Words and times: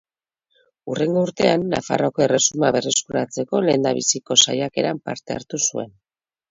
Hurrengo 0.93 1.25
urtean, 1.27 1.67
Nafarroako 1.75 2.25
Erresuma 2.27 2.73
berreskuratzeko 2.77 3.63
lehendabiziko 3.69 4.43
saiakeran 4.49 5.07
parte 5.09 5.39
hartu 5.41 5.63
zuen. 5.71 5.99